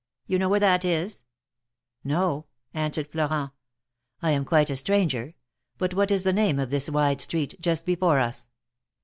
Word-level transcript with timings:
You 0.25 0.39
know 0.39 0.49
where 0.49 0.59
that 0.59 0.83
is?" 0.83 1.25
No," 2.13 2.47
answered 2.73 3.07
Florent, 3.11 3.51
I 4.19 4.31
am 4.31 4.45
quite 4.45 4.71
a 4.71 4.75
stranger. 4.75 5.35
But 5.77 5.91
>vhat 5.91 6.09
is 6.09 6.23
the 6.23 6.33
name 6.33 6.57
of 6.57 6.71
this 6.71 6.89
wide 6.89 7.21
street, 7.21 7.53
just 7.61 7.85
before 7.85 8.17
us?" 8.19 8.49